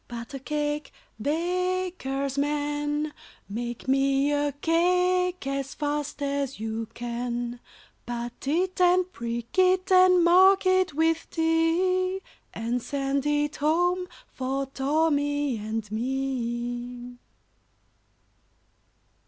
]Pat 0.07 0.33
a 0.33 0.39
cake, 0.39 0.41
Pat 0.41 0.41
a 0.41 0.41
cake, 0.41 0.93
baker's 2.01 2.35
man, 2.35 3.13
Make 3.47 3.87
me 3.87 4.31
a 4.33 4.51
cake 4.53 5.45
as 5.45 5.75
fast 5.75 6.23
as 6.23 6.59
you 6.59 6.87
can; 6.95 7.59
Pat 8.07 8.47
it, 8.47 8.81
and 8.81 9.13
prick 9.13 9.59
it, 9.59 9.91
and 9.91 10.23
mark 10.23 10.65
it 10.65 10.95
with 10.95 11.27
T, 11.29 12.19
And 12.51 12.81
send 12.81 13.27
it 13.27 13.57
home 13.57 14.07
for 14.33 14.65
Tommy 14.65 15.59
and 15.59 15.91
me. 15.91 17.19